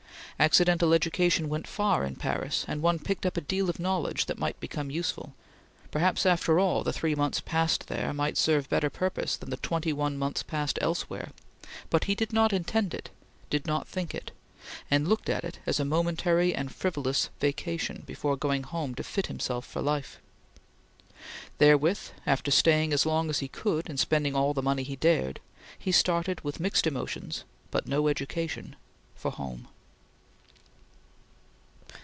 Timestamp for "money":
24.63-24.81